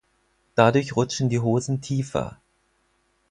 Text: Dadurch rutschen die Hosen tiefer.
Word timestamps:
Dadurch 0.55 0.95
rutschen 0.95 1.29
die 1.29 1.37
Hosen 1.39 1.79
tiefer. 1.79 2.39